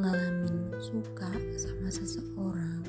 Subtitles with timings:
[0.00, 1.28] ngalamin suka
[1.60, 2.80] sama seseorang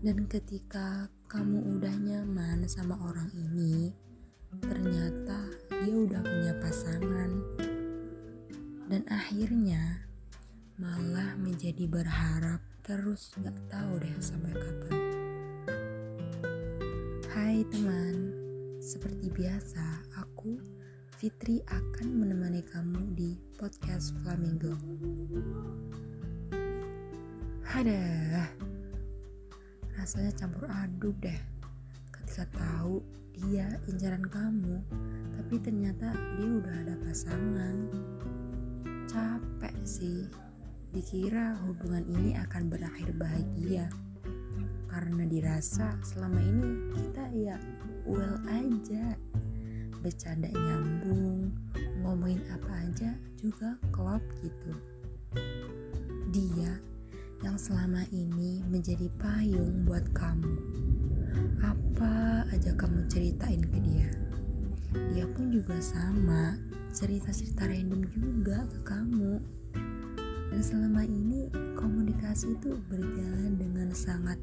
[0.00, 3.92] dan ketika kamu udah nyaman sama orang ini
[4.64, 5.52] ternyata
[5.84, 7.30] dia udah punya pasangan.
[8.88, 10.08] Dan akhirnya
[10.80, 14.96] malah menjadi berharap terus gak tahu deh sampai kapan.
[17.28, 18.32] Hai teman
[18.80, 20.56] seperti biasa aku
[21.18, 24.70] Fitri akan menemani kamu di podcast Flamingo.
[27.66, 28.46] Ada,
[29.98, 31.34] rasanya campur aduk deh.
[32.14, 33.02] Ketika tahu
[33.34, 34.78] dia incaran kamu,
[35.34, 37.76] tapi ternyata dia udah ada pasangan.
[39.10, 40.22] Capek sih,
[40.94, 43.90] dikira hubungan ini akan berakhir bahagia.
[44.86, 47.58] Karena dirasa selama ini kita ya
[48.06, 49.18] well aja
[50.00, 51.52] bercanda nyambung
[52.02, 54.72] ngomongin apa aja juga klop gitu
[56.28, 56.76] dia
[57.46, 60.58] yang selama ini menjadi payung buat kamu.
[61.62, 64.10] Apa aja kamu ceritain ke dia.
[65.14, 66.58] Dia pun juga sama,
[66.90, 69.38] cerita-cerita random juga ke kamu.
[70.50, 71.46] Dan selama ini
[71.78, 74.40] komunikasi itu berjalan dengan sangat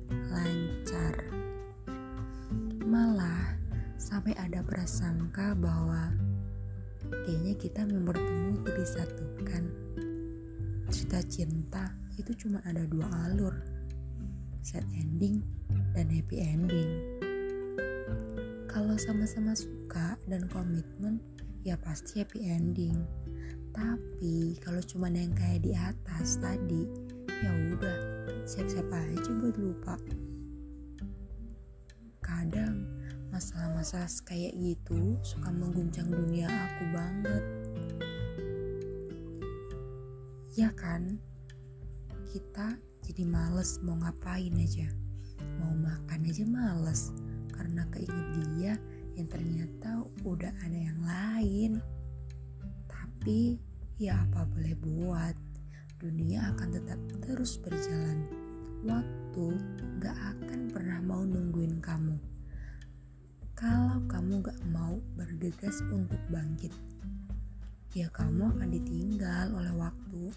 [4.86, 6.14] prasangka bahwa
[7.26, 9.64] kayaknya kita memang bertemu itu disatukan.
[10.94, 11.84] Cerita cinta
[12.22, 13.66] itu cuma ada dua alur
[14.62, 15.42] sad ending
[15.98, 17.02] dan happy ending.
[18.70, 21.18] Kalau sama-sama suka dan komitmen
[21.66, 22.94] ya pasti happy ending.
[23.74, 26.86] Tapi kalau cuma yang kayak di atas tadi
[27.26, 27.98] ya udah
[28.46, 29.98] siap-siap aja buat lupa
[33.36, 37.44] masalah-masalah kayak gitu suka mengguncang dunia aku banget.
[40.56, 41.20] Ya kan?
[42.32, 44.88] Kita jadi males mau ngapain aja.
[45.60, 47.12] Mau makan aja males
[47.52, 48.74] karena keinget dia
[49.20, 51.72] yang ternyata udah ada yang lain.
[52.88, 53.60] Tapi
[54.00, 55.36] ya apa boleh buat?
[56.00, 58.32] Dunia akan tetap terus berjalan.
[58.88, 59.60] Waktu
[60.00, 62.35] gak akan pernah mau nungguin kamu
[63.56, 66.72] kalau kamu gak mau bergegas untuk bangkit
[67.96, 70.36] ya kamu akan ditinggal oleh waktu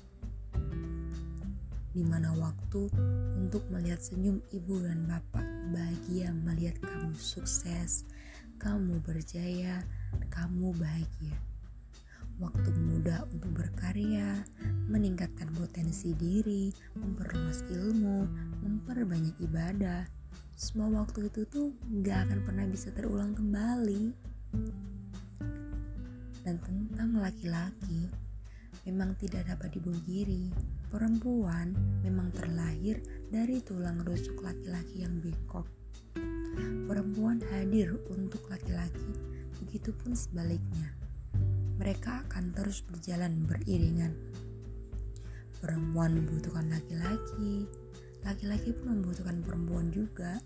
[1.99, 2.87] di mana waktu
[3.35, 5.43] untuk melihat senyum ibu dan bapak
[5.75, 8.07] bahagia melihat kamu sukses,
[8.63, 9.83] kamu berjaya,
[10.31, 11.35] kamu bahagia.
[12.39, 14.47] Waktu muda untuk berkarya,
[14.87, 18.31] meningkatkan potensi diri, memperluas ilmu,
[18.63, 20.07] memperbanyak ibadah.
[20.59, 21.71] Semua waktu itu tuh
[22.03, 24.11] gak akan pernah bisa terulang kembali.
[26.43, 28.11] Dan tentang laki-laki,
[28.83, 30.51] memang tidak dapat dibungkiri
[30.89, 35.69] Perempuan memang terlahir dari tulang rusuk laki-laki yang bengkok.
[36.89, 39.13] Perempuan hadir untuk laki-laki,
[39.61, 40.97] begitupun sebaliknya.
[41.77, 44.17] Mereka akan terus berjalan beriringan.
[45.61, 47.69] Perempuan membutuhkan laki-laki,
[48.27, 50.41] laki-laki pun membutuhkan perempuan juga.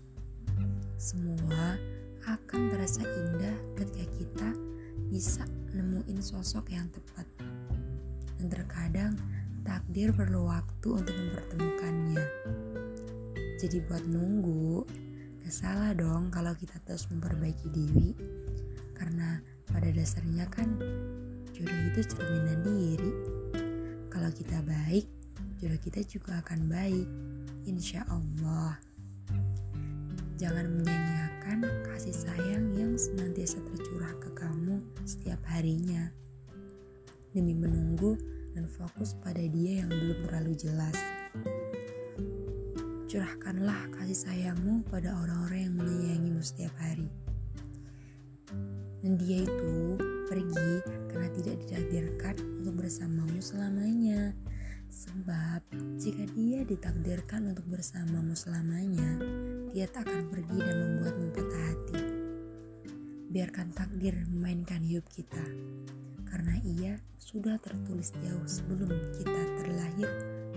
[0.97, 1.77] Semua
[2.23, 4.49] akan terasa indah ketika kita
[5.11, 7.27] bisa nemuin sosok yang tepat.
[8.39, 9.13] Dan terkadang
[9.63, 12.25] takdir perlu waktu untuk mempertemukannya.
[13.59, 14.83] Jadi buat nunggu,
[15.43, 18.11] gak salah dong kalau kita terus memperbaiki diri.
[18.91, 19.39] Karena
[19.71, 20.67] pada dasarnya kan
[21.55, 23.11] jodoh itu cerminan diri.
[24.11, 25.07] Kalau kita baik,
[25.59, 27.07] jodoh kita juga akan baik.
[27.63, 28.75] Insya Allah.
[30.35, 36.11] Jangan menyanyiakan kasih sayang yang senantiasa tercurah ke kamu setiap harinya.
[37.31, 38.19] Demi menunggu
[38.51, 40.97] dan fokus pada dia yang belum terlalu jelas.
[43.07, 47.07] Curahkanlah kasih sayangmu pada orang-orang yang menyayangimu setiap hari.
[48.99, 49.95] Dan dia itu
[50.27, 54.35] pergi karena tidak ditakdirkan untuk bersamamu selamanya.
[54.93, 59.17] Sebab jika dia ditakdirkan untuk bersamamu selamanya,
[59.73, 62.03] dia tak akan pergi dan membuatmu patah hati.
[63.33, 65.41] Biarkan takdir memainkan hidup kita
[66.29, 70.09] karena ia sudah tertulis jauh sebelum kita terlahir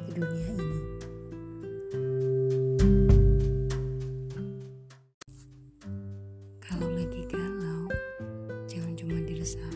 [0.05, 0.81] ke dunia ini.
[6.61, 7.89] Kalau lagi galau,
[8.69, 9.76] jangan cuma diresah,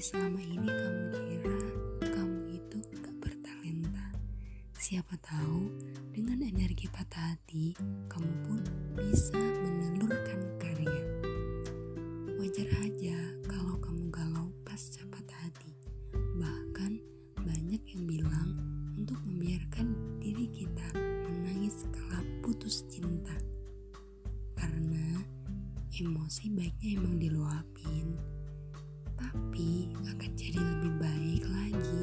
[0.00, 1.60] Selama ini kamu kira
[2.08, 4.08] kamu itu gak bertalenta.
[4.72, 5.68] Siapa tahu
[6.16, 7.76] dengan energi patah hati
[8.08, 8.64] kamu pun
[8.96, 11.04] bisa menelurkan karya.
[12.40, 15.76] Wajar aja kalau kamu galau pas cepat hati.
[16.16, 16.92] Bahkan
[17.44, 18.56] banyak yang bilang
[18.96, 20.96] untuk membiarkan diri kita
[21.28, 23.36] menangis setelah putus cinta.
[24.56, 25.20] Karena
[25.92, 28.39] emosi baiknya emang diluapin
[29.20, 32.02] tapi akan jadi lebih baik lagi.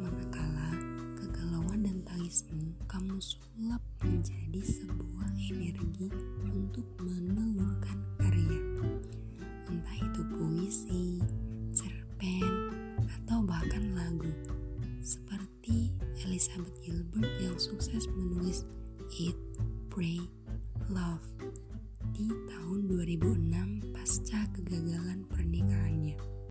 [0.00, 0.72] Manakala
[1.20, 6.08] kegalauan dan tangismu kamu sulap menjadi sebuah energi
[6.48, 8.60] untuk menelurkan karya.
[9.68, 11.20] Entah itu puisi,
[11.76, 12.72] cerpen,
[13.04, 14.32] atau bahkan lagu.
[15.04, 15.92] Seperti
[16.24, 18.64] Elizabeth Gilbert yang sukses menulis
[19.20, 19.36] Eat,
[19.92, 20.24] Pray,
[20.88, 21.28] Love
[22.16, 23.84] di tahun 2006